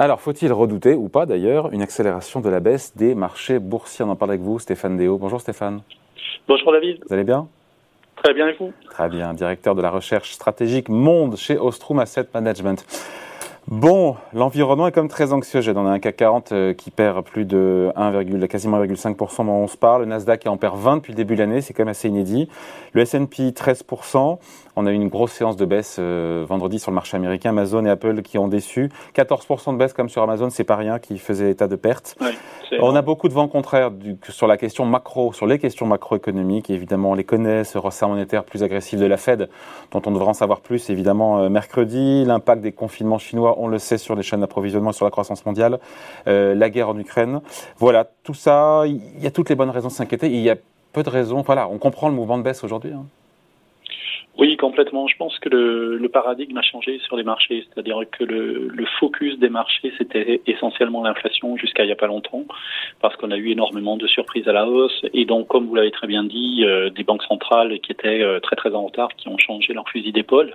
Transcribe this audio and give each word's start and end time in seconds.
Alors, 0.00 0.20
faut-il 0.20 0.52
redouter, 0.52 0.94
ou 0.94 1.08
pas 1.08 1.26
d'ailleurs, 1.26 1.72
une 1.72 1.82
accélération 1.82 2.38
de 2.38 2.48
la 2.48 2.60
baisse 2.60 2.96
des 2.96 3.16
marchés 3.16 3.58
boursiers? 3.58 4.04
On 4.04 4.10
en 4.10 4.14
parle 4.14 4.30
avec 4.30 4.42
vous, 4.42 4.60
Stéphane 4.60 4.96
Déo. 4.96 5.18
Bonjour 5.18 5.40
Stéphane. 5.40 5.80
Bonjour 6.46 6.70
David. 6.70 6.98
Vous 7.04 7.12
allez 7.12 7.24
bien? 7.24 7.48
Très 8.22 8.32
bien 8.32 8.46
et 8.46 8.54
vous? 8.60 8.72
Très 8.90 9.08
bien, 9.08 9.34
directeur 9.34 9.74
de 9.74 9.82
la 9.82 9.90
recherche 9.90 10.30
stratégique 10.30 10.88
monde 10.88 11.36
chez 11.36 11.58
Ostrom 11.58 11.98
Asset 11.98 12.28
Management. 12.32 12.86
Bon, 13.66 14.16
l'environnement 14.32 14.86
est 14.86 14.92
comme 14.92 15.08
très 15.08 15.32
anxiogène. 15.34 15.76
On 15.76 15.86
a 15.86 15.90
un 15.90 15.98
CAC 15.98 16.16
40 16.16 16.52
euh, 16.52 16.72
qui 16.72 16.90
perd 16.90 17.22
plus 17.22 17.44
de 17.44 17.92
1, 17.96 18.46
quasiment 18.46 18.82
1,5% 18.82 19.44
dont 19.44 19.52
on 19.52 19.66
se 19.66 19.76
parle. 19.76 20.02
Le 20.02 20.06
Nasdaq 20.06 20.40
qui 20.40 20.48
en 20.48 20.56
perd 20.56 20.78
20 20.78 20.96
depuis 20.96 21.12
le 21.12 21.16
début 21.16 21.34
de 21.34 21.40
l'année, 21.40 21.60
c'est 21.60 21.74
quand 21.74 21.82
même 21.82 21.90
assez 21.90 22.08
inédit. 22.08 22.48
Le 22.92 23.02
S&P 23.02 23.50
13%. 23.50 24.38
On 24.80 24.86
a 24.86 24.92
eu 24.92 24.94
une 24.94 25.08
grosse 25.08 25.32
séance 25.32 25.56
de 25.56 25.64
baisse 25.64 25.96
euh, 25.98 26.44
vendredi 26.48 26.78
sur 26.78 26.92
le 26.92 26.94
marché 26.94 27.16
américain. 27.16 27.50
Amazon 27.50 27.84
et 27.84 27.90
Apple 27.90 28.22
qui 28.22 28.38
ont 28.38 28.46
déçu. 28.46 28.90
14% 29.16 29.72
de 29.72 29.76
baisse 29.76 29.92
comme 29.92 30.08
sur 30.08 30.22
Amazon, 30.22 30.50
c'est 30.50 30.62
pas 30.62 30.76
rien, 30.76 31.00
qui 31.00 31.18
faisait 31.18 31.50
état 31.50 31.66
de 31.66 31.74
perte. 31.74 32.16
on 32.80 32.94
a 32.94 33.02
beaucoup 33.02 33.28
de 33.28 33.34
vents 33.34 33.48
contraires 33.48 33.90
du, 33.90 34.16
sur 34.28 34.46
la 34.46 34.56
question 34.56 34.86
macro, 34.86 35.32
sur 35.32 35.48
les 35.48 35.58
questions 35.58 35.84
macroéconomiques. 35.84 36.70
Évidemment, 36.70 37.10
on 37.10 37.14
les 37.14 37.24
connaît, 37.24 37.64
ce 37.64 37.76
resserre 37.76 38.08
monétaire 38.08 38.44
plus 38.44 38.62
agressif 38.62 39.00
de 39.00 39.06
la 39.06 39.16
Fed, 39.16 39.48
dont 39.90 40.02
on 40.06 40.12
devrait 40.12 40.28
en 40.28 40.34
savoir 40.34 40.60
plus 40.60 40.90
évidemment 40.90 41.40
euh, 41.40 41.48
mercredi. 41.48 42.24
L'impact 42.24 42.62
des 42.62 42.70
confinements 42.70 43.18
chinois 43.18 43.56
on 43.58 43.66
le 43.66 43.80
sait, 43.80 43.98
sur 43.98 44.14
les 44.14 44.22
chaînes 44.22 44.42
d'approvisionnement 44.42 44.90
et 44.90 44.94
sur 44.94 45.06
la 45.06 45.10
croissance 45.10 45.44
mondiale, 45.44 45.80
euh, 46.28 46.54
la 46.54 46.70
guerre 46.70 46.90
en 46.90 46.98
Ukraine. 47.00 47.40
Voilà, 47.78 48.08
tout 48.22 48.34
ça, 48.34 48.84
il 48.86 49.00
y 49.20 49.26
a 49.26 49.32
toutes 49.32 49.48
les 49.48 49.56
bonnes 49.56 49.70
raisons 49.70 49.88
de 49.88 49.92
s'inquiéter. 49.92 50.28
Il 50.28 50.40
y 50.40 50.50
a 50.50 50.56
peu 50.92 51.02
de 51.02 51.10
raisons. 51.10 51.42
Voilà, 51.42 51.68
on 51.68 51.78
comprend 51.78 52.08
le 52.08 52.14
mouvement 52.14 52.38
de 52.38 52.44
baisse 52.44 52.62
aujourd'hui. 52.62 52.92
Hein. 52.92 53.06
Oui, 54.38 54.56
complètement. 54.56 55.08
Je 55.08 55.16
pense 55.16 55.36
que 55.40 55.48
le, 55.48 56.08
paradigme 56.08 56.56
a 56.56 56.62
changé 56.62 57.00
sur 57.00 57.16
les 57.16 57.24
marchés, 57.24 57.66
c'est-à-dire 57.66 58.00
que 58.10 58.22
le, 58.22 58.86
focus 59.00 59.36
des 59.38 59.48
marchés, 59.48 59.92
c'était 59.98 60.40
essentiellement 60.46 61.02
l'inflation 61.02 61.56
jusqu'à 61.56 61.82
il 61.82 61.86
n'y 61.86 61.92
a 61.92 61.96
pas 61.96 62.06
longtemps, 62.06 62.44
parce 63.00 63.16
qu'on 63.16 63.32
a 63.32 63.36
eu 63.36 63.50
énormément 63.50 63.96
de 63.96 64.06
surprises 64.06 64.46
à 64.48 64.52
la 64.52 64.68
hausse, 64.68 65.04
et 65.12 65.24
donc, 65.24 65.48
comme 65.48 65.66
vous 65.66 65.74
l'avez 65.74 65.90
très 65.90 66.06
bien 66.06 66.22
dit, 66.22 66.64
euh, 66.64 66.88
des 66.88 67.02
banques 67.02 67.24
centrales 67.24 67.80
qui 67.80 67.90
étaient 67.90 68.22
euh, 68.22 68.38
très 68.38 68.54
très 68.54 68.74
en 68.74 68.86
retard, 68.86 69.08
qui 69.16 69.28
ont 69.28 69.38
changé 69.38 69.74
leur 69.74 69.88
fusil 69.88 70.12
d'épaule. 70.12 70.54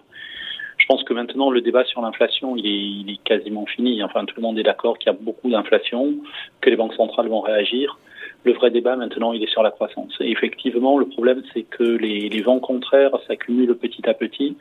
Je 0.78 0.86
pense 0.88 1.04
que 1.04 1.14
maintenant, 1.14 1.50
le 1.50 1.62
débat 1.62 1.84
sur 1.84 2.02
l'inflation, 2.02 2.56
il 2.56 3.10
est, 3.10 3.24
quasiment 3.24 3.66
fini. 3.66 4.02
Enfin, 4.04 4.26
tout 4.26 4.36
le 4.38 4.42
monde 4.42 4.58
est 4.60 4.64
d'accord 4.64 4.98
qu'il 4.98 5.12
y 5.12 5.16
a 5.16 5.18
beaucoup 5.20 5.50
d'inflation, 5.50 6.14
que 6.62 6.70
les 6.70 6.76
banques 6.76 6.94
centrales 6.94 7.28
vont 7.28 7.42
réagir. 7.42 7.98
Le 8.46 8.54
vrai 8.54 8.72
débat 8.72 8.96
maintenant, 8.96 9.34
il 9.34 9.44
est 9.44 9.50
sur 9.50 9.64
la 9.64 9.72
croissance. 9.72 10.14
Et 10.20 10.32
effectivement, 10.32 10.98
le 10.98 11.06
problème, 11.06 11.42
c'est 11.54 11.64
que 11.64 11.84
les, 11.84 12.42
vents 12.42 12.60
contraires 12.60 13.12
s'accumulent 13.28 13.76
petit 13.76 14.08
à 14.10 14.14
petit. 14.14 14.58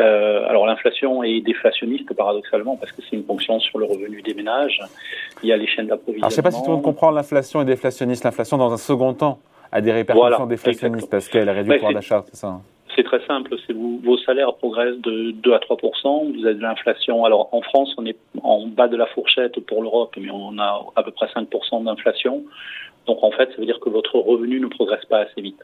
Euh, 0.00 0.48
alors 0.48 0.64
l'inflation 0.66 1.24
est 1.24 1.40
déflationniste 1.40 2.14
paradoxalement 2.14 2.76
parce 2.76 2.92
que 2.92 3.02
c'est 3.02 3.16
une 3.16 3.24
ponction 3.24 3.58
sur 3.58 3.80
le 3.80 3.84
revenu 3.84 4.22
des 4.22 4.32
ménages. 4.32 4.80
Il 5.42 5.48
y 5.48 5.52
a 5.52 5.56
les 5.56 5.66
chaînes 5.66 5.88
d'approvisionnement. 5.88 6.28
je 6.28 6.32
ne 6.32 6.36
sais 6.36 6.42
pas 6.42 6.52
si 6.52 6.62
tout 6.62 6.68
le 6.68 6.76
monde 6.76 6.84
comprend 6.84 7.10
l'inflation 7.10 7.60
est 7.62 7.64
déflationniste. 7.64 8.22
L'inflation 8.22 8.58
dans 8.58 8.72
un 8.72 8.76
second 8.76 9.12
temps 9.14 9.40
a 9.72 9.80
des 9.80 9.90
répercussions 9.90 10.46
déflationnistes 10.46 11.10
parce 11.10 11.28
qu'elle 11.28 11.50
réduit 11.50 11.72
le 11.72 11.78
pouvoir 11.78 11.94
d'achat, 11.94 12.22
c'est 12.28 12.36
ça. 12.36 12.46
Hein 12.46 12.62
c'est 12.98 13.04
très 13.04 13.24
simple. 13.26 13.54
C'est 13.66 13.72
vous, 13.72 14.00
vos 14.02 14.18
salaires 14.18 14.54
progressent 14.54 14.98
de 14.98 15.30
2 15.30 15.54
à 15.54 15.60
3 15.60 15.76
Vous 15.82 16.44
avez 16.44 16.54
de 16.54 16.60
l'inflation. 16.60 17.24
Alors 17.24 17.48
en 17.52 17.62
France, 17.62 17.94
on 17.96 18.04
est 18.04 18.18
en 18.42 18.66
bas 18.66 18.88
de 18.88 18.96
la 18.96 19.06
fourchette 19.06 19.60
pour 19.66 19.82
l'Europe, 19.82 20.16
mais 20.20 20.30
on 20.32 20.58
a 20.58 20.84
à 20.96 21.02
peu 21.04 21.12
près 21.12 21.26
5% 21.26 21.84
d'inflation. 21.84 22.44
Donc 23.08 23.24
en 23.24 23.30
fait, 23.30 23.50
ça 23.50 23.56
veut 23.56 23.64
dire 23.64 23.80
que 23.80 23.88
votre 23.88 24.16
revenu 24.16 24.60
ne 24.60 24.66
progresse 24.66 25.04
pas 25.06 25.20
assez 25.20 25.40
vite. 25.40 25.60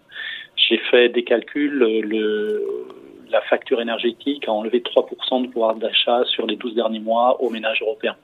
J'ai 0.56 0.78
fait 0.90 1.10
des 1.10 1.24
calculs. 1.24 1.78
Le, 1.78 2.64
la 3.30 3.42
facture 3.42 3.80
énergétique 3.80 4.48
a 4.48 4.52
enlevé 4.52 4.80
3% 4.80 5.42
de 5.42 5.48
pouvoir 5.48 5.74
d'achat 5.74 6.24
sur 6.24 6.46
les 6.46 6.56
12 6.56 6.74
derniers 6.74 7.00
mois 7.00 7.40
aux 7.42 7.50
ménages 7.50 7.82
européens. 7.82 8.16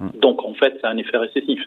Hmm. 0.00 0.08
Donc 0.18 0.44
en 0.44 0.54
fait, 0.54 0.76
c'est 0.80 0.86
un 0.86 0.96
effet 0.96 1.16
récessif. 1.16 1.60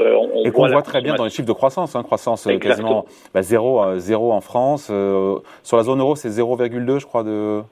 Euh, 0.00 0.14
on, 0.14 0.44
et 0.44 0.52
qu'on 0.52 0.68
voit, 0.68 0.82
très 0.82 1.00
bien 1.00 1.14
dans 1.14 1.24
les 1.24 1.30
chiffres 1.30 1.48
de 1.48 1.52
croissance, 1.52 1.96
hein, 1.96 2.04
croissance 2.04 2.46
euh, 2.46 2.56
quasiment 2.58 3.06
bah, 3.34 3.42
zéro, 3.42 3.82
euh, 3.82 3.98
zéro 3.98 4.32
en 4.32 4.40
France. 4.40 4.92
sur 5.62 5.76
la 5.76 5.82
zone 5.82 6.00
euro, 6.00 6.14
c'est 6.14 6.28
0,2, 6.28 6.98
je 7.00 7.06
crois, 7.06 7.24
de. 7.24 7.62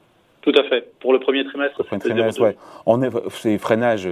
Tout 0.41 0.55
à 0.57 0.65
fait. 0.65 0.91
Pour 1.01 1.13
le 1.13 1.21
premier 1.21 1.45
trimestre, 1.45 1.85
c'est 1.91 1.99
trimestre, 1.99 2.41
ouais. 2.41 2.57
On 2.87 3.03
est, 3.03 3.11
c'est 3.31 3.59
freinage 3.59 4.09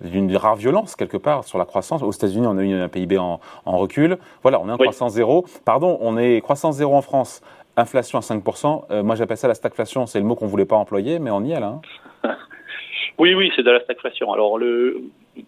d'une 0.00 0.34
rare 0.36 0.56
violence 0.56 0.96
quelque 0.96 1.16
part 1.16 1.44
sur 1.44 1.58
la 1.58 1.64
croissance. 1.64 2.02
Aux 2.02 2.10
États-Unis, 2.10 2.46
on 2.46 2.58
a 2.58 2.62
eu 2.62 2.74
un 2.74 2.88
PIB 2.88 3.18
en, 3.18 3.40
recul. 3.64 4.18
Voilà, 4.42 4.60
on 4.60 4.68
est 4.68 4.72
en 4.72 4.78
croissance 4.78 5.12
zéro. 5.12 5.44
Pardon, 5.64 5.98
on 6.00 6.18
est 6.18 6.40
croissance 6.40 6.76
zéro 6.76 6.94
en 6.94 7.02
France, 7.02 7.42
inflation 7.76 8.18
à 8.18 8.22
5%. 8.22 9.02
moi, 9.02 9.14
j'appelle 9.14 9.36
ça 9.36 9.48
la 9.48 9.54
stagflation. 9.54 10.06
C'est 10.06 10.18
le 10.18 10.26
mot 10.26 10.34
qu'on 10.34 10.46
voulait 10.46 10.64
pas 10.64 10.76
employer, 10.76 11.18
mais 11.18 11.30
on 11.30 11.42
y 11.42 11.52
est 11.52 11.60
là. 11.60 11.80
Hein. 12.24 12.36
oui, 13.18 13.34
oui, 13.34 13.52
c'est 13.56 13.62
de 13.62 13.70
la 13.70 13.80
stagflation. 13.80 14.32
Alors, 14.32 14.58
le, 14.58 15.02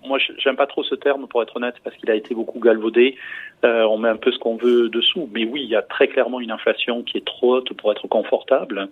moi, 0.04 0.18
j'aime 0.38 0.56
pas 0.56 0.66
trop 0.66 0.82
ce 0.82 0.94
terme 0.94 1.26
pour 1.28 1.42
être 1.42 1.56
honnête 1.56 1.76
parce 1.84 1.96
qu'il 1.96 2.10
a 2.10 2.14
été 2.14 2.34
beaucoup 2.34 2.60
galvaudé. 2.60 3.16
Euh, 3.64 3.84
on 3.84 3.98
met 3.98 4.08
un 4.08 4.16
peu 4.16 4.32
ce 4.32 4.38
qu'on 4.38 4.56
veut 4.56 4.88
dessous, 4.88 5.28
mais 5.32 5.44
oui, 5.44 5.62
il 5.62 5.70
y 5.70 5.76
a 5.76 5.82
très 5.82 6.08
clairement 6.08 6.40
une 6.40 6.50
inflation 6.50 7.02
qui 7.02 7.16
est 7.18 7.24
trop 7.24 7.56
haute 7.56 7.72
pour 7.72 7.90
être 7.90 8.06
confortable 8.06 8.88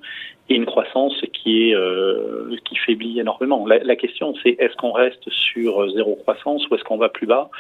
et 0.49 0.55
une 0.55 0.67
croissance 0.67 1.15
qui 1.33 1.71
est 1.71 1.75
euh, 1.75 2.55
qui 2.65 2.77
faiblit 2.77 3.21
énormément. 3.21 3.67
La, 3.67 3.79
la 3.79 3.97
question, 3.97 4.35
c'est 4.43 4.57
est-ce 4.59 4.75
qu'on 4.77 4.93
reste 4.93 5.29
sur 5.31 5.89
zéro 5.91 6.17
croissance 6.17 6.69
ou 6.69 6.75
est-ce 6.75 6.85
qu'on 6.85 6.97
va 6.97 7.09
plus 7.09 7.27
bas? 7.27 7.51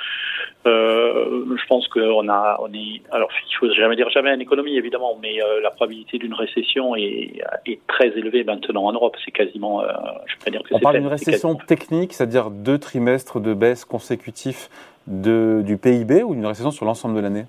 Euh, 0.67 1.45
Je 1.57 1.67
pense 1.67 1.89
qu'on 1.89 2.29
a, 2.29 2.59
on 2.61 2.73
est. 2.73 3.03
Alors, 3.11 3.31
il 3.51 3.55
faut 3.57 3.71
jamais 3.73 3.97
dire 3.97 4.09
jamais 4.11 4.31
en 4.31 4.39
économie, 4.39 4.77
évidemment, 4.77 5.19
mais 5.21 5.39
la 5.63 5.71
probabilité 5.71 6.19
d'une 6.19 6.35
récession 6.35 6.97
est, 6.97 7.43
est, 7.67 7.81
très 7.87 8.09
élevée 8.09 8.45
maintenant 8.45 8.85
en 8.85 8.93
Europe. 8.93 9.17
C'est 9.25 9.31
quasiment. 9.31 9.83
Je 10.27 10.37
peux 10.37 10.45
pas 10.47 10.51
dire 10.51 10.63
que 10.63 10.75
on 10.75 10.81
parle 10.81 10.99
d'une 10.99 11.07
récession 11.07 11.55
technique, 11.55 12.13
c'est-à-dire 12.13 12.51
deux 12.51 12.79
trimestres 12.79 13.24
de 13.41 13.55
baisse 13.55 13.85
consécutifs 13.85 14.69
de, 15.07 15.63
du 15.65 15.77
PIB 15.77 16.23
ou 16.23 16.35
d'une 16.35 16.47
récession 16.47 16.71
sur 16.71 16.85
l'ensemble 16.85 17.17
de 17.17 17.21
l'année? 17.21 17.45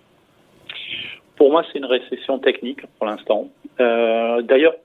Pour 1.36 1.52
moi, 1.52 1.64
c'est 1.72 1.80
une 1.80 1.86
récession 1.86 2.40
technique 2.40 2.82
pour 2.98 3.08
l'instant. 3.08 3.50
Euh, 3.80 4.42
D'ailleurs, 4.42 4.76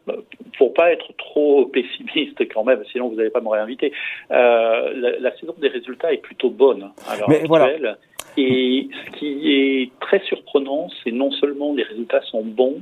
pour 0.58 0.74
pas 0.74 0.92
être 0.92 1.12
trop 1.16 1.66
pessimiste 1.66 2.40
quand 2.52 2.64
même, 2.64 2.82
sinon 2.90 3.08
vous 3.08 3.16
n'allez 3.16 3.30
pas 3.30 3.40
me 3.40 3.48
réinviter, 3.48 3.92
euh, 4.30 4.92
la, 4.94 5.18
la, 5.18 5.36
saison 5.36 5.54
des 5.58 5.68
résultats 5.68 6.12
est 6.12 6.18
plutôt 6.18 6.50
bonne 6.50 6.90
l'heure 7.18 7.30
actuelle. 7.30 7.46
Voilà. 7.46 7.96
Et 8.36 8.88
ce 8.92 9.18
qui 9.18 9.52
est 9.52 9.90
très 10.00 10.20
surprenant, 10.20 10.88
c'est 11.02 11.12
non 11.12 11.30
seulement 11.32 11.74
les 11.74 11.82
résultats 11.82 12.22
sont 12.22 12.42
bons, 12.42 12.80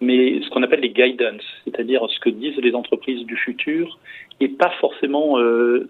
mais 0.00 0.40
ce 0.42 0.50
qu'on 0.50 0.62
appelle 0.62 0.80
les 0.80 0.90
guidance, 0.90 1.42
c'est-à-dire 1.64 2.06
ce 2.08 2.20
que 2.20 2.30
disent 2.30 2.56
les 2.58 2.74
entreprises 2.74 3.24
du 3.26 3.36
futur, 3.36 3.98
et 4.40 4.48
pas 4.48 4.70
forcément 4.80 5.38
euh, 5.38 5.88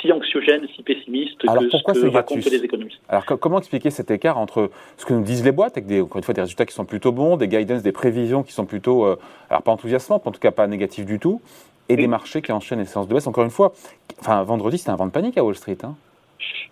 si 0.00 0.12
anxiogène, 0.12 0.66
si 0.74 0.82
pessimiste 0.82 1.38
que 1.38 1.48
ce 1.48 2.02
que 2.02 2.08
racontent 2.08 2.40
les 2.50 2.64
économistes. 2.64 3.00
Alors 3.08 3.24
comment 3.24 3.58
expliquer 3.58 3.90
cet 3.90 4.10
écart 4.10 4.38
entre 4.38 4.70
ce 4.96 5.06
que 5.06 5.14
nous 5.14 5.22
disent 5.22 5.44
les 5.44 5.52
boîtes, 5.52 5.76
avec 5.76 5.86
des, 5.86 6.00
encore 6.00 6.18
une 6.18 6.24
fois 6.24 6.34
des 6.34 6.42
résultats 6.42 6.66
qui 6.66 6.74
sont 6.74 6.84
plutôt 6.84 7.12
bons, 7.12 7.36
des 7.36 7.48
guidance, 7.48 7.82
des 7.82 7.92
prévisions 7.92 8.42
qui 8.42 8.52
sont 8.52 8.66
plutôt, 8.66 9.04
euh, 9.04 9.18
alors 9.48 9.62
pas 9.62 9.72
enthousiasmantes, 9.72 10.26
en 10.26 10.32
tout 10.32 10.40
cas 10.40 10.50
pas 10.50 10.66
négatives 10.66 11.06
du 11.06 11.18
tout, 11.18 11.40
et 11.88 11.96
des 11.96 12.06
marchés 12.06 12.42
qui 12.42 12.52
enchaînent 12.52 12.78
les 12.78 12.84
séances 12.84 13.08
de 13.08 13.14
baisse? 13.14 13.26
Encore 13.26 13.44
une 13.44 13.50
fois, 13.50 13.72
enfin 14.20 14.42
vendredi 14.42 14.78
c'était 14.78 14.90
un 14.90 14.96
vent 14.96 15.06
de 15.06 15.12
panique 15.12 15.38
à 15.38 15.44
Wall 15.44 15.54
Street. 15.54 15.78
Hein. 15.82 15.94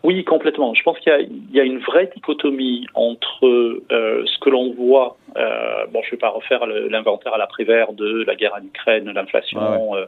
Oui, 0.04 0.24
complètement. 0.24 0.74
Je 0.74 0.82
pense 0.84 0.98
qu'il 1.00 1.12
y, 1.52 1.56
y, 1.56 1.60
a 1.60 1.64
une 1.64 1.80
vraie 1.80 2.08
dichotomie 2.14 2.86
entre 2.94 3.46
euh, 3.46 4.24
ce 4.24 4.38
que 4.38 4.48
l'on 4.48 4.72
voit. 4.72 5.16
Euh, 5.36 5.86
bon, 5.86 6.00
je 6.02 6.08
ne 6.08 6.10
vais 6.12 6.16
pas 6.18 6.28
refaire 6.28 6.66
l'inventaire 6.66 7.34
à 7.34 7.38
l'après-vert 7.38 7.92
de 7.92 8.22
la 8.24 8.36
guerre 8.36 8.54
en 8.54 8.64
Ukraine, 8.64 9.10
l'inflation, 9.10 9.96
euh, 9.96 10.06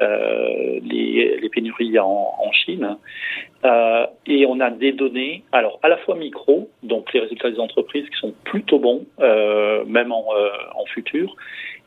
euh, 0.00 0.78
les, 0.84 1.38
les, 1.40 1.48
pénuries 1.48 1.98
en, 1.98 2.34
en 2.38 2.52
Chine. 2.52 2.96
Et 4.26 4.46
on 4.46 4.60
a 4.60 4.70
des 4.70 4.92
données, 4.92 5.42
alors 5.50 5.80
à 5.82 5.88
la 5.88 5.96
fois 5.96 6.14
micro, 6.14 6.70
donc 6.84 7.12
les 7.12 7.18
résultats 7.18 7.50
des 7.50 7.58
entreprises 7.58 8.08
qui 8.08 8.16
sont 8.18 8.32
plutôt 8.44 8.78
bons, 8.78 9.06
même 9.18 10.12
en, 10.12 10.24
en 10.74 10.84
futur, 10.86 11.34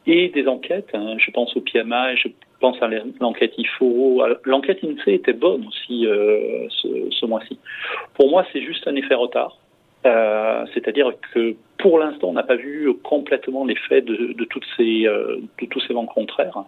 et 0.05 0.27
des 0.27 0.47
enquêtes. 0.47 0.89
Hein, 0.93 1.15
je 1.19 1.31
pense 1.31 1.55
au 1.55 1.61
PMI, 1.61 2.17
je 2.17 2.27
pense 2.59 2.81
à 2.81 2.89
l'enquête 3.19 3.53
IFO. 3.57 4.23
L'enquête 4.45 4.79
INSEE 4.83 5.13
était 5.13 5.33
bonne 5.33 5.65
aussi 5.67 6.05
euh, 6.05 6.67
ce, 6.69 6.87
ce 7.11 7.25
mois-ci. 7.25 7.57
Pour 8.15 8.29
moi, 8.29 8.45
c'est 8.51 8.61
juste 8.61 8.87
un 8.87 8.95
effet 8.95 9.15
retard. 9.15 9.57
Euh, 10.05 10.65
C'est-à-dire 10.73 11.11
que 11.33 11.55
pour 11.79 11.97
l'instant, 11.97 12.27
on 12.27 12.33
n'a 12.33 12.43
pas 12.43 12.57
vu 12.57 12.93
complètement 13.03 13.65
l'effet 13.65 14.01
de, 14.01 14.33
de, 14.33 14.45
toutes 14.45 14.65
ces, 14.75 15.07
euh, 15.07 15.37
de 15.61 15.65
tous 15.65 15.79
ces 15.87 15.93
vents 15.93 16.05
contraires. 16.05 16.65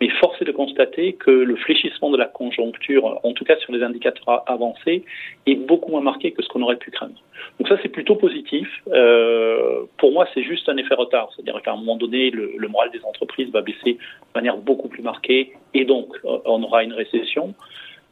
Mais 0.00 0.08
force 0.08 0.40
est 0.40 0.44
de 0.44 0.52
constater 0.52 1.14
que 1.14 1.30
le 1.30 1.56
fléchissement 1.56 2.10
de 2.10 2.16
la 2.16 2.26
conjoncture, 2.26 3.18
en 3.24 3.32
tout 3.32 3.44
cas 3.44 3.56
sur 3.56 3.72
les 3.72 3.82
indicateurs 3.82 4.44
avancés, 4.46 5.04
est 5.46 5.56
beaucoup 5.56 5.90
moins 5.90 6.02
marqué 6.02 6.30
que 6.30 6.42
ce 6.42 6.48
qu'on 6.48 6.62
aurait 6.62 6.76
pu 6.76 6.92
craindre. 6.92 7.20
Donc 7.58 7.68
ça, 7.68 7.76
c'est 7.82 7.88
plutôt 7.88 8.14
positif. 8.14 8.68
Euh, 8.92 9.82
pour 9.98 10.12
moi, 10.12 10.28
c'est 10.34 10.44
juste 10.44 10.68
un 10.68 10.76
effet 10.76 10.94
retard. 10.94 11.30
C'est-à-dire 11.34 11.60
qu'à 11.60 11.72
un 11.72 11.76
moment 11.76 11.96
donné, 11.96 12.30
le, 12.30 12.52
le, 12.56 12.68
moral 12.68 12.90
des 12.92 13.04
entreprises 13.04 13.50
va 13.50 13.60
baisser 13.60 13.94
de 13.94 14.34
manière 14.36 14.56
beaucoup 14.56 14.88
plus 14.88 15.02
marquée 15.02 15.52
et 15.74 15.84
donc 15.84 16.16
on 16.24 16.62
aura 16.62 16.84
une 16.84 16.92
récession. 16.92 17.54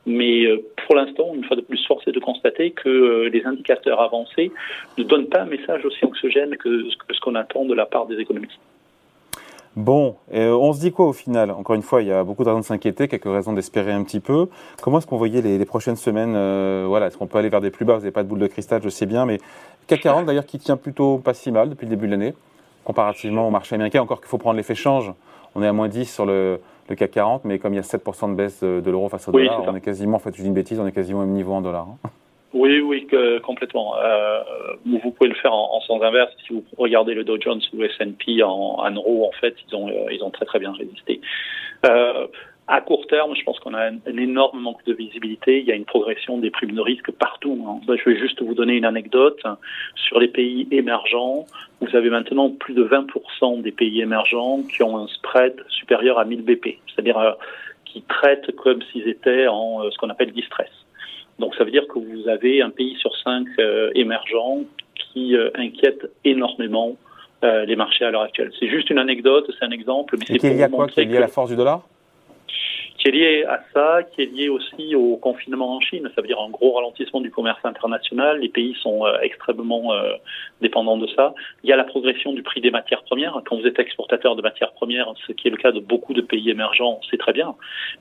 Mais 0.06 0.44
euh, 0.44 0.64
pour 0.86 0.96
l'instant, 0.96 1.32
une 1.34 1.44
fois 1.44 1.56
de 1.56 1.60
plus, 1.60 1.84
force 1.86 2.06
est 2.08 2.12
de 2.12 2.18
constater 2.18 2.72
que 2.72 2.88
euh, 2.88 3.28
les 3.28 3.44
indicateurs 3.44 4.00
avancés 4.00 4.50
ne 4.98 5.04
donnent 5.04 5.28
pas 5.28 5.42
un 5.42 5.46
message 5.46 5.84
aussi 5.84 6.04
anxiogène 6.04 6.56
que 6.56 6.88
ce 6.90 7.20
qu'on 7.20 7.34
attend 7.34 7.64
de 7.64 7.74
la 7.74 7.86
part 7.86 8.06
des 8.06 8.18
économistes. 8.18 8.58
Bon, 9.74 10.16
on 10.30 10.74
se 10.74 10.80
dit 10.80 10.92
quoi 10.92 11.06
au 11.06 11.14
final? 11.14 11.50
Encore 11.50 11.74
une 11.74 11.82
fois, 11.82 12.02
il 12.02 12.08
y 12.08 12.12
a 12.12 12.24
beaucoup 12.24 12.44
de 12.44 12.48
raisons 12.50 12.60
de 12.60 12.64
s'inquiéter, 12.64 13.08
quelques 13.08 13.24
raisons 13.24 13.54
d'espérer 13.54 13.90
un 13.90 14.04
petit 14.04 14.20
peu. 14.20 14.48
Comment 14.82 14.98
est-ce 14.98 15.06
qu'on 15.06 15.16
voyait 15.16 15.40
les, 15.40 15.64
prochaines 15.64 15.96
semaines 15.96 16.32
Voilà, 16.86 17.06
est-ce 17.06 17.16
qu'on 17.16 17.26
peut 17.26 17.38
aller 17.38 17.48
vers 17.48 17.62
des 17.62 17.70
plus 17.70 17.86
bas? 17.86 17.94
Vous 17.94 18.00
n'avez 18.00 18.10
pas 18.10 18.22
de 18.22 18.28
boule 18.28 18.40
de 18.40 18.48
cristal, 18.48 18.82
je 18.84 18.90
sais 18.90 19.06
bien, 19.06 19.24
mais 19.24 19.38
CAC 19.86 20.02
40 20.02 20.26
d'ailleurs 20.26 20.44
qui 20.44 20.58
tient 20.58 20.76
plutôt 20.76 21.16
pas 21.16 21.32
si 21.32 21.50
mal 21.50 21.70
depuis 21.70 21.86
le 21.86 21.90
début 21.90 22.04
de 22.04 22.10
l'année, 22.10 22.34
comparativement 22.84 23.48
au 23.48 23.50
marché 23.50 23.74
américain. 23.74 24.02
Encore 24.02 24.20
qu'il 24.20 24.28
faut 24.28 24.36
prendre 24.36 24.58
l'effet 24.58 24.74
change. 24.74 25.10
On 25.54 25.62
est 25.62 25.66
à 25.66 25.72
moins 25.72 25.88
10 25.88 26.04
sur 26.04 26.26
le, 26.26 26.60
CAC 26.94 27.10
40, 27.10 27.44
mais 27.44 27.58
comme 27.58 27.72
il 27.72 27.76
y 27.76 27.80
a 27.80 27.82
7% 27.82 28.30
de 28.30 28.34
baisse 28.34 28.62
de, 28.62 28.90
l'euro 28.90 29.08
face 29.08 29.28
au 29.28 29.32
dollar, 29.32 29.62
on 29.66 29.76
est 29.76 29.80
quasiment, 29.80 30.16
en 30.16 30.20
fait, 30.20 30.34
je 30.34 30.42
dis 30.42 30.48
une 30.48 30.54
bêtise, 30.54 30.80
on 30.80 30.86
est 30.86 30.92
quasiment 30.92 31.20
au 31.20 31.24
même 31.24 31.34
niveau 31.34 31.52
en 31.52 31.60
dollars. 31.60 31.88
Hein. 32.04 32.10
Oui, 32.54 32.80
oui, 32.80 33.06
complètement. 33.42 33.96
Euh, 33.96 34.42
vous 34.84 35.10
pouvez 35.12 35.30
le 35.30 35.34
faire 35.36 35.54
en, 35.54 35.80
sens 35.80 36.02
inverse. 36.02 36.30
Si 36.46 36.52
vous 36.52 36.62
regardez 36.76 37.14
le 37.14 37.24
Dow 37.24 37.40
Jones 37.40 37.60
ou 37.72 37.78
le 37.78 37.86
S&P 37.86 38.42
en, 38.42 38.50
en 38.50 38.90
euros, 38.90 39.26
en 39.26 39.32
fait, 39.40 39.54
ils 39.66 39.74
ont, 39.74 39.88
euh, 39.88 40.12
ils 40.12 40.22
ont 40.22 40.30
très 40.30 40.44
très 40.44 40.58
bien 40.58 40.72
résisté. 40.72 41.20
Euh, 41.86 42.26
à 42.68 42.80
court 42.80 43.06
terme, 43.06 43.34
je 43.34 43.42
pense 43.42 43.58
qu'on 43.60 43.74
a 43.74 43.90
un, 43.90 43.98
énorme 44.06 44.60
manque 44.60 44.84
de 44.84 44.92
visibilité. 44.92 45.60
Il 45.60 45.66
y 45.66 45.72
a 45.72 45.74
une 45.74 45.84
progression 45.84 46.38
des 46.38 46.50
primes 46.50 46.72
de 46.72 46.80
risque 46.80 47.10
partout. 47.10 47.66
Hein. 47.68 47.80
Je 47.88 48.10
vais 48.10 48.18
juste 48.18 48.40
vous 48.40 48.54
donner 48.54 48.74
une 48.74 48.84
anecdote. 48.84 49.42
Sur 49.96 50.20
les 50.20 50.28
pays 50.28 50.68
émergents, 50.70 51.44
vous 51.80 51.96
avez 51.96 52.08
maintenant 52.08 52.50
plus 52.50 52.74
de 52.74 52.84
20% 52.84 53.62
des 53.62 53.72
pays 53.72 54.00
émergents 54.00 54.62
qui 54.62 54.82
ont 54.82 54.96
un 54.98 55.08
spread 55.08 55.54
supérieur 55.68 56.18
à 56.18 56.24
1000 56.24 56.42
BP, 56.42 56.78
c'est-à-dire 56.86 57.18
euh, 57.18 57.32
qui 57.84 58.02
traitent 58.02 58.54
comme 58.56 58.80
s'ils 58.90 59.08
étaient 59.08 59.48
en 59.48 59.90
ce 59.90 59.98
qu'on 59.98 60.10
appelle 60.10 60.32
distress. 60.32 60.70
Donc 61.38 61.54
ça 61.56 61.64
veut 61.64 61.70
dire 61.70 61.86
que 61.88 61.98
vous 61.98 62.28
avez 62.28 62.62
un 62.62 62.70
pays 62.70 62.96
sur 62.96 63.14
cinq 63.16 63.46
euh, 63.58 63.90
émergents 63.94 64.60
qui 64.94 65.36
euh, 65.36 65.50
inquiète 65.54 66.10
énormément 66.24 66.96
euh, 67.44 67.64
les 67.64 67.76
marchés 67.76 68.04
à 68.04 68.10
l'heure 68.10 68.22
actuelle. 68.22 68.52
C'est 68.60 68.68
juste 68.68 68.90
une 68.90 68.98
anecdote, 68.98 69.50
c'est 69.58 69.64
un 69.64 69.70
exemple. 69.70 70.16
Mais 70.18 70.38
c'est 70.38 70.54
lié 70.54 70.62
à 70.62 70.68
quoi 70.68 70.86
Qui 70.86 71.00
est 71.00 71.04
lié 71.04 71.16
à 71.16 71.20
la 71.20 71.28
force 71.28 71.50
du 71.50 71.56
dollar? 71.56 71.82
Qui 73.02 73.08
est 73.08 73.12
lié 73.12 73.44
à 73.44 73.60
ça, 73.74 74.04
qui 74.04 74.22
est 74.22 74.26
lié 74.26 74.48
aussi 74.48 74.94
au 74.94 75.16
confinement 75.16 75.76
en 75.76 75.80
Chine. 75.80 76.08
Ça 76.14 76.20
veut 76.20 76.28
dire 76.28 76.40
un 76.40 76.50
gros 76.50 76.72
ralentissement 76.72 77.20
du 77.20 77.32
commerce 77.32 77.58
international. 77.64 78.38
Les 78.38 78.48
pays 78.48 78.76
sont 78.80 79.04
euh, 79.04 79.18
extrêmement 79.22 79.92
euh, 79.92 80.12
dépendants 80.60 80.96
de 80.96 81.08
ça. 81.08 81.34
Il 81.64 81.70
y 81.70 81.72
a 81.72 81.76
la 81.76 81.82
progression 81.82 82.32
du 82.32 82.44
prix 82.44 82.60
des 82.60 82.70
matières 82.70 83.02
premières. 83.02 83.42
Quand 83.44 83.56
vous 83.56 83.66
êtes 83.66 83.80
exportateur 83.80 84.36
de 84.36 84.42
matières 84.42 84.72
premières, 84.72 85.12
ce 85.26 85.32
qui 85.32 85.48
est 85.48 85.50
le 85.50 85.56
cas 85.56 85.72
de 85.72 85.80
beaucoup 85.80 86.14
de 86.14 86.20
pays 86.20 86.48
émergents, 86.48 87.00
c'est 87.10 87.18
très 87.18 87.32
bien. 87.32 87.56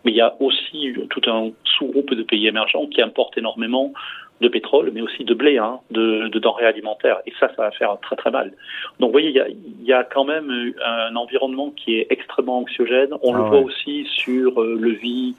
Mais 0.06 0.12
il 0.12 0.18
y 0.18 0.22
a 0.22 0.36
aussi 0.40 0.94
tout 1.10 1.22
un 1.28 1.50
sous-groupe 1.64 2.14
de 2.14 2.24
pays 2.24 2.46
émergents 2.46 2.86
qui 2.86 3.02
importent 3.02 3.40
énormément 3.40 3.94
de 4.42 4.48
pétrole, 4.48 4.92
mais 4.94 5.02
aussi 5.02 5.24
de 5.24 5.34
blé, 5.34 5.58
hein, 5.60 5.80
de, 5.92 6.28
de, 6.28 6.40
denrées 6.40 6.66
alimentaires. 6.66 7.20
Et 7.28 7.34
ça, 7.40 7.48
ça 7.56 7.64
va 7.64 7.72
faire 7.72 7.98
très 8.02 8.16
très 8.16 8.32
mal. 8.32 8.52
Donc, 9.00 9.10
vous 9.10 9.12
voyez, 9.14 9.30
il 9.30 9.36
y 9.36 9.40
a, 9.40 9.48
y 9.84 9.94
a, 9.94 10.04
quand 10.04 10.26
même 10.26 10.74
un 10.84 11.16
environnement 11.16 11.70
qui 11.70 11.98
est 11.98 12.08
extrêmement 12.10 12.58
anxiogène. 12.58 13.10
On 13.22 13.36
ah 13.36 13.38
le 13.38 13.44
voit 13.44 13.60
aussi 13.60 14.06
sur 14.10 14.62
euh, 14.62 14.76
le 14.80 14.92
VIX. 14.92 15.36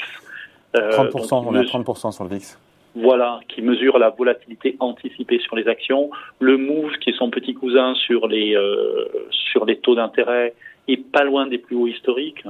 30%, 0.75 0.79
euh, 0.79 1.49
on 1.49 1.55
est 1.57 1.59
à 1.59 1.63
30% 1.63 2.13
sur 2.13 2.25
le 2.25 2.31
VIX. 2.31 2.59
Voilà, 2.95 3.41
qui 3.49 3.63
mesure 3.63 3.99
la 3.99 4.11
volatilité 4.11 4.77
anticipée 4.79 5.41
sur 5.41 5.57
les 5.57 5.67
actions. 5.67 6.11
Le 6.39 6.57
MOVE, 6.57 6.93
qui 6.99 7.11
est 7.11 7.17
son 7.17 7.31
petit 7.31 7.55
cousin 7.55 7.95
sur 7.95 8.29
les, 8.29 8.55
euh, 8.55 9.09
sur 9.31 9.65
les 9.65 9.79
taux 9.79 9.95
d'intérêt, 9.95 10.55
est 10.87 10.99
pas 10.99 11.25
loin 11.25 11.47
des 11.47 11.59
plus 11.59 11.75
hauts 11.75 11.87
historiques. 11.87 12.45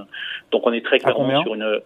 Donc 0.50 0.66
on 0.66 0.72
est 0.72 0.84
très 0.84 0.98
clairement 0.98 1.42
sur 1.42 1.54
une 1.54 1.80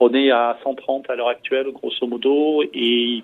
on 0.00 0.12
est 0.12 0.30
à 0.30 0.58
130 0.62 1.08
à 1.08 1.16
l'heure 1.16 1.28
actuelle, 1.28 1.70
grosso 1.72 2.06
modo, 2.06 2.62
et 2.74 3.22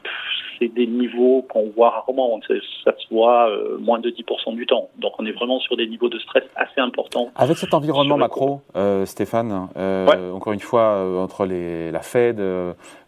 c'est 0.63 0.69
des 0.69 0.87
niveaux 0.87 1.45
qu'on 1.49 1.71
voit 1.75 1.91
rarement. 1.91 2.41
Ça 2.85 2.93
se 2.97 3.15
voit 3.15 3.51
euh, 3.51 3.79
moins 3.79 3.99
de 3.99 4.11
10% 4.11 4.55
du 4.55 4.67
temps. 4.67 4.89
Donc 4.99 5.13
on 5.19 5.27
est 5.27 5.33
vraiment 5.33 5.59
sur 5.61 5.77
des 5.77 5.87
niveaux 5.87 6.09
de 6.09 6.19
stress 6.19 6.45
assez 6.57 6.81
importants. 6.81 7.31
Avec 7.35 7.57
cet 7.57 7.75
environnement 7.75 8.17
macro, 8.17 8.61
euh, 8.77 9.05
Stéphane, 9.07 9.69
euh, 9.77 10.33
encore 10.33 10.53
une 10.53 10.61
fois, 10.61 11.21
entre 11.21 11.47
les, 11.47 11.91
la 11.91 12.01
Fed, 12.01 12.41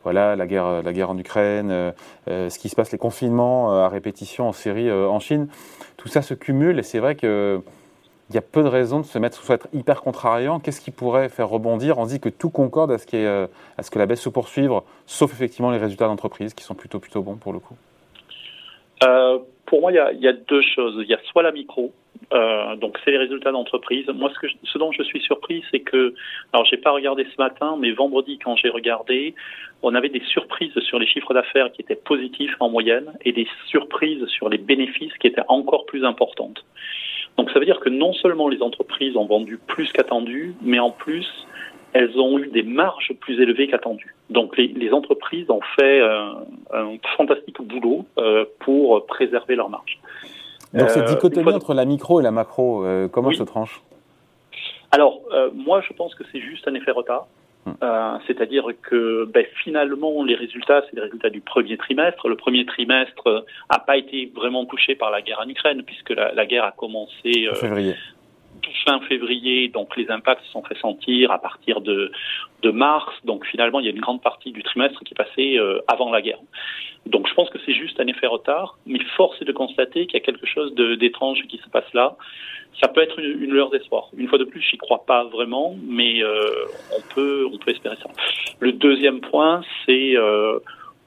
voilà, 0.02 0.36
la 0.36 0.46
guerre, 0.46 0.82
la 0.82 0.92
guerre 0.92 1.10
en 1.10 1.18
Ukraine, 1.18 1.92
ce 2.26 2.58
qui 2.58 2.68
se 2.68 2.76
passe, 2.76 2.92
les 2.92 2.98
confinements 2.98 3.72
à 3.72 3.88
répétition 3.88 4.48
en 4.48 4.52
série 4.52 4.90
en 4.90 5.20
Chine, 5.20 5.48
tout 5.96 6.08
ça 6.08 6.22
se 6.22 6.34
cumule 6.34 6.78
et 6.78 6.82
c'est 6.82 6.98
vrai 6.98 7.14
que 7.14 7.62
il 8.30 8.34
y 8.34 8.38
a 8.38 8.42
peu 8.42 8.62
de 8.62 8.68
raisons 8.68 9.00
de 9.00 9.04
se 9.04 9.18
mettre, 9.18 9.42
soit 9.42 9.56
être 9.56 9.68
hyper 9.72 10.00
contrariant. 10.00 10.58
Qu'est-ce 10.58 10.80
qui 10.80 10.90
pourrait 10.90 11.28
faire 11.28 11.48
rebondir? 11.48 11.98
On 11.98 12.06
dit 12.06 12.20
que 12.20 12.28
tout 12.28 12.50
concorde 12.50 12.90
à 12.90 12.98
ce, 12.98 13.06
euh, 13.14 13.46
ce 13.80 13.90
que 13.90 13.98
la 13.98 14.06
baisse 14.06 14.22
se 14.22 14.30
poursuive, 14.30 14.72
sauf 15.06 15.32
effectivement 15.32 15.70
les 15.70 15.78
résultats 15.78 16.06
d'entreprise 16.06 16.54
qui 16.54 16.64
sont 16.64 16.74
plutôt, 16.74 16.98
plutôt 17.00 17.22
bons 17.22 17.36
pour 17.36 17.52
le 17.52 17.58
coup. 17.58 17.76
Euh, 19.02 19.38
pour 19.66 19.80
moi, 19.80 19.92
il 19.92 20.20
y, 20.20 20.28
a, 20.28 20.32
deux 20.32 20.62
choses. 20.62 20.96
Il 21.00 21.08
y 21.08 21.14
a 21.14 21.18
soit 21.30 21.42
la 21.42 21.52
micro, 21.52 21.92
euh, 22.32 22.76
donc 22.76 22.98
c'est 23.04 23.10
les 23.10 23.18
résultats 23.18 23.50
d'entreprise. 23.50 24.06
Moi, 24.14 24.30
ce 24.62 24.78
dont 24.78 24.92
je 24.92 25.02
suis 25.02 25.20
surpris, 25.20 25.64
c'est 25.70 25.80
que, 25.80 26.14
alors 26.52 26.64
j'ai 26.66 26.76
pas 26.76 26.92
regardé 26.92 27.24
ce 27.24 27.42
matin, 27.42 27.76
mais 27.78 27.92
vendredi 27.92 28.38
quand 28.38 28.56
j'ai 28.56 28.68
regardé, 28.68 29.34
on 29.82 29.94
avait 29.94 30.08
des 30.10 30.22
surprises 30.26 30.78
sur 30.80 30.98
les 30.98 31.06
chiffres 31.06 31.34
d'affaires 31.34 31.72
qui 31.72 31.82
étaient 31.82 31.96
positifs 31.96 32.54
en 32.60 32.70
moyenne 32.70 33.12
et 33.24 33.32
des 33.32 33.48
surprises 33.66 34.24
sur 34.26 34.48
les 34.48 34.58
bénéfices 34.58 35.12
qui 35.18 35.26
étaient 35.26 35.42
encore 35.48 35.86
plus 35.86 36.04
importantes. 36.04 36.64
Donc 37.36 37.50
ça 37.50 37.58
veut 37.58 37.64
dire 37.64 37.80
que 37.80 37.88
non 37.88 38.12
seulement 38.12 38.48
les 38.48 38.62
entreprises 38.62 39.16
ont 39.16 39.26
vendu 39.26 39.58
plus 39.58 39.90
qu'attendu, 39.92 40.54
mais 40.62 40.78
en 40.78 40.90
plus 40.90 41.26
elles 41.92 42.18
ont 42.18 42.38
eu 42.38 42.48
des 42.48 42.64
marges 42.64 43.12
plus 43.20 43.40
élevées 43.40 43.68
qu'attendues. 43.68 44.14
Donc 44.28 44.56
les, 44.56 44.66
les, 44.68 44.92
entreprises 44.92 45.48
ont 45.48 45.60
fait 45.76 46.00
euh, 46.00 46.32
un 46.72 46.96
fantastique 47.16 47.62
boulot 47.62 48.04
euh, 48.18 48.44
pour 48.60 49.06
préserver 49.06 49.54
leurs 49.54 49.70
marges. 49.70 50.00
Donc 50.72 50.90
cette 50.90 51.04
euh, 51.04 51.14
dichotomie 51.14 51.52
entre 51.52 51.72
la 51.72 51.84
micro 51.84 52.20
et 52.20 52.24
la 52.24 52.32
macro, 52.32 52.84
comment 53.12 53.32
se 53.32 53.44
tranche? 53.44 53.80
Alors 54.90 55.20
moi 55.54 55.82
je 55.86 55.92
pense 55.92 56.14
que 56.14 56.24
c'est 56.30 56.40
juste 56.40 56.66
un 56.68 56.74
effet 56.74 56.90
retard. 56.90 57.26
Euh, 57.82 58.18
c'est-à-dire 58.26 58.66
que 58.82 59.24
ben, 59.26 59.44
finalement, 59.62 60.22
les 60.22 60.34
résultats, 60.34 60.82
c'est 60.82 60.96
les 60.96 61.02
résultats 61.02 61.30
du 61.30 61.40
premier 61.40 61.76
trimestre. 61.76 62.28
Le 62.28 62.36
premier 62.36 62.66
trimestre 62.66 63.44
n'a 63.70 63.78
pas 63.78 63.96
été 63.96 64.30
vraiment 64.34 64.66
touché 64.66 64.94
par 64.94 65.10
la 65.10 65.22
guerre 65.22 65.40
en 65.44 65.48
Ukraine, 65.48 65.82
puisque 65.82 66.10
la, 66.10 66.46
guerre 66.46 66.64
a 66.64 66.72
commencé 66.72 67.46
euh, 67.46 67.54
février. 67.54 67.94
Fin 68.86 69.00
février, 69.00 69.68
donc 69.68 69.96
les 69.96 70.10
impacts 70.10 70.44
se 70.44 70.50
sont 70.50 70.62
fait 70.62 70.78
sentir 70.78 71.30
à 71.30 71.38
partir 71.38 71.80
de, 71.80 72.10
de 72.62 72.70
mars. 72.70 73.12
Donc 73.24 73.46
finalement, 73.46 73.80
il 73.80 73.86
y 73.86 73.88
a 73.88 73.92
une 73.92 74.00
grande 74.00 74.22
partie 74.22 74.52
du 74.52 74.62
trimestre 74.62 75.00
qui 75.04 75.14
est 75.14 75.16
passée 75.16 75.56
euh, 75.58 75.80
avant 75.88 76.10
la 76.10 76.22
guerre. 76.22 76.40
Donc 77.06 77.28
je 77.28 77.34
pense 77.34 77.50
que 77.50 77.58
c'est 77.66 77.74
juste 77.74 78.00
un 78.00 78.06
effet 78.06 78.26
retard, 78.26 78.78
mais 78.86 78.98
force 79.16 79.40
est 79.42 79.44
de 79.44 79.52
constater 79.52 80.06
qu'il 80.06 80.14
y 80.14 80.22
a 80.22 80.24
quelque 80.24 80.46
chose 80.46 80.74
d'étrange 80.74 81.42
qui 81.48 81.58
se 81.58 81.68
passe 81.68 81.92
là 81.92 82.16
ça 82.82 82.88
peut 82.88 83.02
être 83.02 83.18
une, 83.18 83.42
une 83.42 83.50
lueur 83.52 83.70
d'espoir. 83.70 84.08
Une 84.16 84.28
fois 84.28 84.38
de 84.38 84.44
plus, 84.44 84.60
j'y 84.60 84.76
crois 84.76 85.04
pas 85.06 85.24
vraiment, 85.24 85.76
mais 85.86 86.22
euh, 86.22 86.66
on 86.96 87.14
peut 87.14 87.46
on 87.52 87.58
peut 87.58 87.70
espérer 87.70 87.96
ça. 87.96 88.10
Le 88.60 88.72
deuxième 88.72 89.20
point, 89.20 89.62
c'est 89.86 90.16
euh, 90.16 90.58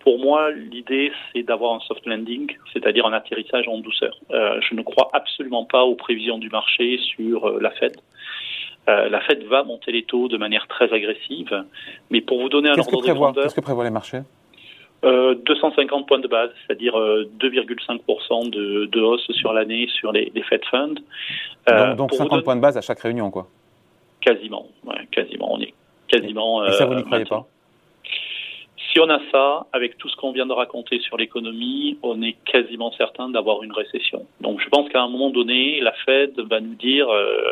pour 0.07 0.19
moi 0.19 0.51
l'idée, 0.51 1.11
c'est 1.33 1.43
d'avoir 1.43 1.73
un 1.73 1.81
soft 1.81 2.05
landing, 2.05 2.49
c'est-à-dire 2.71 3.05
un 3.05 3.11
atterrissage 3.11 3.67
en 3.67 3.79
douceur. 3.79 4.17
Euh, 4.31 4.57
je 4.61 4.73
ne 4.73 4.81
crois 4.81 5.09
absolument 5.11 5.65
pas 5.65 5.83
aux 5.83 5.95
prévisions 5.95 6.37
du 6.37 6.49
marché 6.49 6.97
sur 6.97 7.45
euh, 7.45 7.59
la 7.59 7.71
Fed. 7.71 7.97
Euh, 8.87 9.09
la 9.09 9.19
Fed 9.19 9.43
va 9.43 9.63
monter 9.63 9.91
les 9.91 10.03
taux 10.03 10.29
de 10.29 10.37
manière 10.37 10.65
très 10.67 10.93
agressive, 10.93 11.61
mais 12.09 12.21
pour 12.21 12.39
vous 12.39 12.47
donner 12.47 12.69
un 12.69 12.79
ordre 12.79 13.05
de 13.05 13.11
grandeur, 13.11 13.43
qu'est-ce 13.43 13.55
que 13.55 13.59
prévoient 13.59 13.83
les 13.83 13.89
marchés? 13.89 14.21
250 15.03 16.03
euh, 16.03 16.05
points 16.05 16.19
de 16.19 16.29
base, 16.29 16.51
c'est-à-dire 16.65 16.93
2,5% 16.93 18.55
euh, 18.55 18.87
de, 18.87 19.01
hausse 19.01 19.29
sur 19.33 19.51
l'année 19.51 19.89
sur 19.93 20.13
les, 20.13 20.31
Fed 20.49 20.63
Funds. 20.71 21.95
Donc, 21.97 22.13
50 22.13 22.45
points 22.45 22.55
de 22.55 22.61
base 22.61 22.77
à 22.77 22.81
chaque 22.81 23.01
réunion, 23.01 23.29
quoi 23.29 23.47
Quasiment, 24.21 24.67
ouais, 24.85 25.05
quasiment. 25.11 25.53
On 25.53 25.59
est 25.59 25.73
quasiment. 26.07 26.65
Et, 26.65 26.71
ça, 26.71 26.85
vous 26.85 26.95
n'y 26.95 27.03
croyez 27.03 27.25
pas? 27.25 27.45
Si 28.97 29.01
on 29.01 29.09
a 29.09 29.19
ça, 29.31 29.67
avec 29.73 29.97
tout 29.99 30.09
ce 30.09 30.15
qu'on 30.15 30.31
vient 30.31 30.47
de 30.47 30.53
raconter 30.53 30.99
sur 31.01 31.17
l'économie, 31.17 31.99
on 32.01 32.19
est 32.23 32.35
quasiment 32.45 32.91
certain 32.93 33.29
d'avoir 33.29 33.61
une 33.61 33.71
récession. 33.71 34.25
Donc 34.41 34.59
je 34.59 34.67
pense 34.69 34.89
qu'à 34.89 35.01
un 35.01 35.07
moment 35.07 35.29
donné, 35.29 35.79
la 35.81 35.93
Fed 36.03 36.39
va 36.49 36.59
nous 36.59 36.73
dire, 36.73 37.07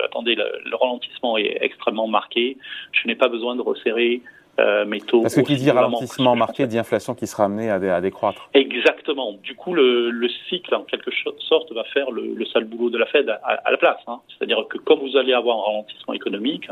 attendez, 0.06 0.34
le, 0.34 0.44
le, 0.66 0.76
ralentissement 0.76 1.38
est 1.38 1.58
extrêmement 1.62 2.08
marqué, 2.08 2.58
je 2.94 3.08
n'ai 3.08 3.14
pas 3.14 3.28
besoin 3.28 3.56
de 3.56 3.62
resserrer 3.62 4.24
euh, 4.60 4.86
Parce 5.22 5.36
que 5.36 5.42
qui 5.42 5.56
dit 5.56 5.70
ralentissement 5.70 6.36
marqué 6.36 6.66
dit 6.66 6.80
inflation 6.80 7.14
qui 7.14 7.28
sera 7.28 7.46
amenée 7.46 7.70
à, 7.70 8.00
décroître. 8.00 8.50
Exactement. 8.54 9.34
Du 9.44 9.54
coup, 9.54 9.74
le, 9.74 10.10
le, 10.10 10.30
cycle, 10.50 10.74
en 10.74 10.84
quelque 10.84 11.12
sorte, 11.40 11.72
va 11.74 11.84
faire 11.86 12.10
le, 12.12 12.34
le 12.34 12.46
sale 12.46 12.64
boulot 12.64 12.90
de 12.90 12.98
la 12.98 13.06
Fed 13.06 13.30
à, 13.30 13.70
la 13.70 13.78
place. 13.78 14.00
Hein. 14.08 14.22
C'est-à-dire 14.30 14.66
que 14.70 14.78
comme 14.78 15.00
vous 15.00 15.18
allez 15.18 15.34
avoir 15.34 15.58
un 15.58 15.72
ralentissement 15.72 16.14
économique, 16.14 16.70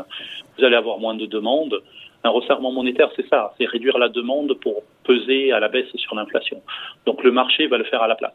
vous 0.56 0.64
allez 0.64 0.76
avoir 0.76 0.98
moins 0.98 1.14
de 1.14 1.26
demandes. 1.26 1.82
Un 2.24 2.30
resserrement 2.30 2.72
monétaire, 2.72 3.10
c'est 3.16 3.28
ça, 3.28 3.54
c'est 3.58 3.66
réduire 3.66 3.98
la 3.98 4.08
demande 4.08 4.54
pour 4.54 4.82
peser 5.04 5.52
à 5.52 5.60
la 5.60 5.68
baisse 5.68 5.94
sur 5.94 6.14
l'inflation. 6.14 6.62
Donc 7.06 7.22
le 7.22 7.30
marché 7.30 7.66
va 7.66 7.78
le 7.78 7.84
faire 7.84 8.02
à 8.02 8.08
la 8.08 8.14
place. 8.14 8.32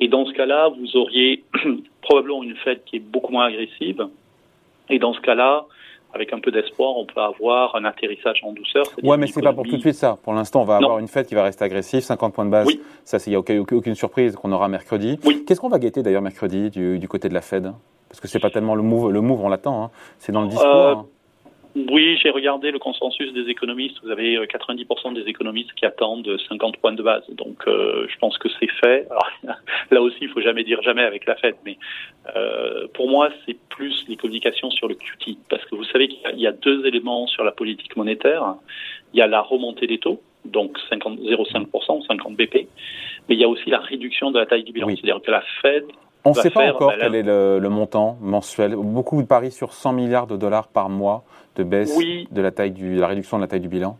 Et 0.00 0.08
dans 0.08 0.24
ce 0.24 0.32
cas-là, 0.32 0.68
vous 0.68 0.96
auriez 0.96 1.42
probablement 2.02 2.42
une 2.42 2.54
Fed 2.56 2.84
qui 2.84 2.96
est 2.96 3.00
beaucoup 3.00 3.32
moins 3.32 3.46
agressive. 3.46 4.06
Et 4.88 4.98
dans 4.98 5.12
ce 5.12 5.20
cas-là, 5.20 5.66
avec 6.14 6.32
un 6.32 6.38
peu 6.38 6.50
d'espoir, 6.50 6.96
on 6.96 7.04
peut 7.04 7.20
avoir 7.20 7.76
un 7.76 7.84
atterrissage 7.84 8.40
en 8.42 8.52
douceur. 8.52 8.84
Ouais, 9.02 9.16
mais 9.16 9.26
c'est 9.26 9.42
pas 9.42 9.52
pour 9.52 9.64
tout 9.64 9.76
de 9.76 9.80
suite 9.80 9.94
ça. 9.94 10.16
Pour 10.22 10.32
l'instant, 10.32 10.62
on 10.62 10.64
va 10.64 10.76
avoir 10.76 10.98
une 10.98 11.08
fête 11.08 11.26
qui 11.26 11.34
va 11.34 11.42
rester 11.42 11.64
agressive, 11.64 12.00
50 12.00 12.34
points 12.34 12.46
de 12.46 12.50
base. 12.50 12.68
Ça, 13.04 13.18
il 13.26 13.30
n'y 13.30 13.36
a 13.36 13.38
aucune, 13.38 13.94
surprise 13.94 14.36
qu'on 14.36 14.52
aura 14.52 14.68
mercredi. 14.68 15.18
Qu'est-ce 15.46 15.60
qu'on 15.60 15.68
va 15.68 15.78
guetter 15.78 16.02
d'ailleurs 16.02 16.22
mercredi 16.22 16.70
du, 16.70 17.08
côté 17.08 17.28
de 17.28 17.34
la 17.34 17.40
Fed? 17.40 17.72
Parce 18.08 18.20
que 18.20 18.28
c'est 18.28 18.38
pas 18.38 18.50
tellement 18.50 18.74
le 18.74 18.82
move, 18.82 19.12
le 19.12 19.20
move 19.20 19.44
on 19.44 19.50
l'attend, 19.50 19.84
hein. 19.84 19.90
c'est 20.18 20.32
dans 20.32 20.40
le 20.40 20.48
discours. 20.48 20.66
Hein. 20.66 21.06
Oui, 21.90 22.18
j'ai 22.22 22.30
regardé 22.30 22.70
le 22.70 22.78
consensus 22.78 23.32
des 23.32 23.48
économistes. 23.48 23.98
Vous 24.02 24.10
avez 24.10 24.36
90% 24.36 25.14
des 25.14 25.28
économistes 25.28 25.72
qui 25.74 25.84
attendent 25.86 26.28
50 26.48 26.78
points 26.78 26.92
de 26.92 27.02
base. 27.02 27.24
Donc, 27.30 27.62
je 27.66 28.18
pense 28.18 28.36
que 28.38 28.48
c'est 28.58 28.70
fait. 28.80 29.06
Alors, 29.10 29.30
là 29.90 30.02
aussi, 30.02 30.18
il 30.22 30.28
faut 30.28 30.40
jamais 30.40 30.64
dire 30.64 30.82
jamais 30.82 31.02
avec 31.02 31.26
la 31.26 31.36
Fed, 31.36 31.56
mais 31.64 31.78
euh, 32.36 32.86
pour 32.94 33.08
moi, 33.08 33.30
c'est 33.46 33.56
plus 33.68 34.04
les 34.08 34.16
communications 34.16 34.70
sur 34.70 34.88
le 34.88 34.94
QT, 34.94 35.38
parce 35.48 35.64
que 35.64 35.74
vous 35.74 35.84
savez 35.84 36.08
qu'il 36.08 36.38
y, 36.38 36.46
a 36.46 36.52
deux 36.52 36.86
éléments 36.86 37.26
sur 37.26 37.44
la 37.44 37.52
politique 37.52 37.96
monétaire. 37.96 38.54
Il 39.12 39.18
y 39.18 39.22
a 39.22 39.26
la 39.26 39.40
remontée 39.40 39.86
des 39.86 39.98
taux, 39.98 40.20
donc 40.44 40.78
0,5%, 40.90 42.06
50 42.06 42.36
BP, 42.36 42.68
mais 43.28 43.34
il 43.34 43.38
y 43.38 43.44
a 43.44 43.48
aussi 43.48 43.70
la 43.70 43.78
réduction 43.78 44.30
de 44.30 44.38
la 44.38 44.46
taille 44.46 44.64
du 44.64 44.72
bilan. 44.72 44.88
C'est-à-dire 44.88 45.20
que 45.22 45.30
la 45.30 45.42
Fed 45.62 45.84
on 46.28 46.38
ne 46.38 46.42
sait 46.42 46.50
pas 46.50 46.72
encore 46.72 46.92
quel 46.98 47.14
est 47.14 47.22
le, 47.22 47.68
montant 47.68 48.16
mensuel. 48.20 48.74
Beaucoup 48.76 49.20
de 49.22 49.26
paris 49.26 49.50
sur 49.50 49.72
100 49.72 49.92
milliards 49.92 50.26
de 50.26 50.36
dollars 50.36 50.68
par 50.68 50.88
mois 50.88 51.24
de 51.56 51.64
baisse 51.64 51.96
de 52.30 52.42
la 52.42 52.50
taille 52.50 52.70
du, 52.70 52.96
la 52.96 53.06
réduction 53.06 53.38
de 53.38 53.42
la 53.42 53.48
taille 53.48 53.60
du 53.60 53.68
bilan. 53.68 53.96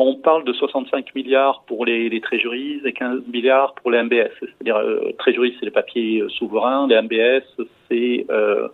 On 0.00 0.14
parle 0.14 0.44
de 0.44 0.52
65 0.52 1.12
milliards 1.16 1.64
pour 1.66 1.84
les, 1.84 2.08
les 2.08 2.20
treasuries 2.20 2.80
et 2.84 2.92
15 2.92 3.22
milliards 3.32 3.74
pour 3.74 3.90
les 3.90 4.00
MBS. 4.00 4.30
C'est-à-dire, 4.38 4.76
euh, 4.76 5.12
treasuries, 5.18 5.56
c'est 5.58 5.64
les 5.64 5.72
papiers 5.72 6.20
euh, 6.20 6.28
souverains, 6.28 6.86
les 6.86 7.02
MBS, 7.02 7.42
c'est 7.90 8.24
euh, 8.30 8.68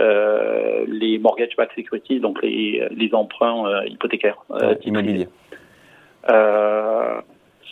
euh, 0.00 0.84
les 0.88 1.18
mortgage-backed 1.18 1.76
securities, 1.76 2.18
donc 2.18 2.42
les, 2.42 2.88
les 2.90 3.14
emprunts 3.14 3.84
hypothécaires. 3.86 4.38
Immobiliers. 4.84 5.28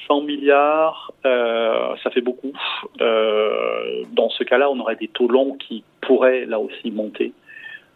100 0.06 0.22
milliards, 0.22 1.12
ça 1.22 2.10
fait 2.12 2.20
beaucoup. 2.20 2.52
dans 2.98 4.30
ce 4.30 4.44
cas-là, 4.44 4.70
on 4.70 4.78
aurait 4.80 4.96
des 4.96 5.08
taux 5.08 5.28
longs 5.28 5.56
qui 5.58 5.84
pourraient 6.00 6.46
là 6.46 6.58
aussi 6.58 6.90
monter. 6.90 7.32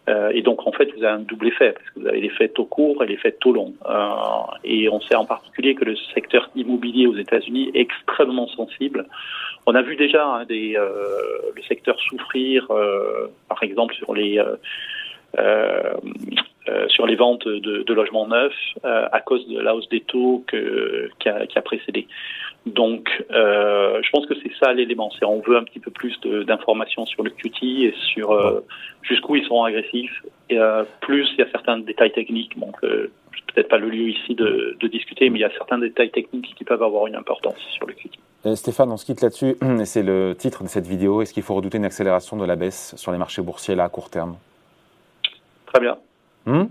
Euh, 0.08 0.30
et 0.34 0.42
donc, 0.42 0.66
en 0.66 0.72
fait, 0.72 0.90
vous 0.96 1.04
avez 1.04 1.14
un 1.14 1.20
double 1.20 1.48
effet, 1.48 1.72
parce 1.72 1.88
que 1.90 2.00
vous 2.00 2.06
avez 2.08 2.20
l'effet 2.20 2.48
taux 2.48 2.64
court 2.64 3.02
et 3.04 3.06
l'effet 3.06 3.32
taux 3.32 3.52
long. 3.52 3.74
Euh, 3.88 4.08
et 4.64 4.88
on 4.88 5.00
sait 5.00 5.14
en 5.14 5.24
particulier 5.24 5.74
que 5.74 5.84
le 5.84 5.96
secteur 6.14 6.50
immobilier 6.56 7.06
aux 7.06 7.16
États-Unis 7.16 7.70
est 7.74 7.80
extrêmement 7.80 8.48
sensible. 8.48 9.06
On 9.66 9.74
a 9.74 9.82
vu 9.82 9.96
déjà 9.96 10.26
hein, 10.26 10.46
euh, 10.50 11.16
le 11.54 11.62
secteur 11.62 11.98
souffrir, 12.00 12.66
par 13.48 13.62
exemple, 13.62 13.94
sur 13.94 14.14
les... 14.14 14.42
sur 16.88 17.06
les 17.06 17.16
ventes 17.16 17.46
de, 17.46 17.82
de 17.82 17.94
logements 17.94 18.26
neufs 18.26 18.52
à 18.84 19.20
cause 19.20 19.46
de 19.48 19.60
la 19.60 19.74
hausse 19.74 19.88
des 19.88 20.00
taux 20.00 20.44
que, 20.46 21.10
qui, 21.18 21.28
a, 21.28 21.46
qui 21.46 21.58
a 21.58 21.62
précédé. 21.62 22.06
Donc, 22.66 23.08
euh, 23.30 24.00
je 24.02 24.10
pense 24.10 24.26
que 24.26 24.34
c'est 24.42 24.52
ça 24.62 24.72
l'élément. 24.72 25.10
C'est 25.18 25.24
on 25.24 25.40
veut 25.40 25.56
un 25.56 25.64
petit 25.64 25.80
peu 25.80 25.90
plus 25.90 26.18
d'informations 26.20 27.06
sur 27.06 27.22
le 27.22 27.30
QT 27.30 27.62
et 27.62 27.94
sur 28.12 28.32
euh, 28.32 28.60
jusqu'où 29.02 29.36
ils 29.36 29.46
sont 29.46 29.62
agressifs. 29.62 30.22
Et 30.50 30.58
euh, 30.58 30.84
plus 31.00 31.26
il 31.32 31.38
y 31.38 31.42
a 31.42 31.50
certains 31.50 31.78
détails 31.78 32.12
techniques. 32.12 32.58
Donc, 32.58 32.76
euh, 32.84 33.10
peut-être 33.54 33.68
pas 33.68 33.78
le 33.78 33.88
lieu 33.88 34.10
ici 34.10 34.34
de, 34.34 34.76
de, 34.78 34.88
discuter, 34.88 35.30
mais 35.30 35.38
il 35.38 35.42
y 35.42 35.46
a 35.46 35.50
certains 35.52 35.78
détails 35.78 36.10
techniques 36.10 36.54
qui 36.54 36.64
peuvent 36.64 36.82
avoir 36.82 37.06
une 37.06 37.16
importance 37.16 37.56
sur 37.72 37.86
le 37.86 37.94
QT. 37.94 38.18
Euh, 38.44 38.54
Stéphane, 38.54 38.90
on 38.92 38.96
se 38.98 39.06
quitte 39.06 39.22
là-dessus. 39.22 39.56
C'est 39.84 40.02
le 40.02 40.34
titre 40.36 40.62
de 40.62 40.68
cette 40.68 40.86
vidéo. 40.86 41.22
Est-ce 41.22 41.32
qu'il 41.32 41.42
faut 41.42 41.54
redouter 41.54 41.78
une 41.78 41.86
accélération 41.86 42.36
de 42.36 42.44
la 42.44 42.56
baisse 42.56 42.94
sur 42.96 43.10
les 43.10 43.18
marchés 43.18 43.42
boursiers 43.42 43.74
là 43.74 43.84
à 43.84 43.88
court 43.88 44.10
terme? 44.10 44.36
Très 45.66 45.80
bien. 45.80 45.96
Hmm 46.46 46.66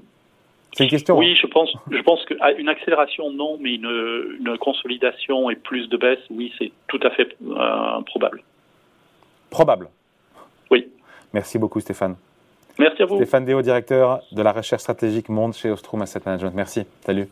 c'est 0.73 0.83
une 0.83 0.89
question. 0.89 1.17
Oui, 1.17 1.35
je 1.35 1.47
pense, 1.47 1.73
je 1.91 2.01
pense 2.01 2.23
qu'une 2.25 2.69
accélération, 2.69 3.31
non, 3.31 3.57
mais 3.59 3.75
une, 3.75 4.37
une, 4.39 4.57
consolidation 4.57 5.49
et 5.49 5.55
plus 5.55 5.87
de 5.87 5.97
baisse, 5.97 6.19
oui, 6.29 6.53
c'est 6.57 6.71
tout 6.87 6.99
à 7.03 7.09
fait 7.09 7.35
euh, 7.41 8.01
probable. 8.05 8.43
Probable 9.49 9.89
Oui. 10.69 10.87
Merci 11.33 11.57
beaucoup, 11.57 11.79
Stéphane. 11.79 12.15
Merci 12.77 13.01
à 13.01 13.05
vous. 13.05 13.15
Stéphane 13.15 13.45
Déo, 13.45 13.61
directeur 13.61 14.21
de 14.31 14.41
la 14.41 14.51
recherche 14.51 14.83
stratégique 14.83 15.27
monde 15.29 15.53
chez 15.53 15.71
Ostrom 15.71 16.01
Asset 16.01 16.21
Management. 16.25 16.53
Merci. 16.55 16.85
Salut. 17.01 17.27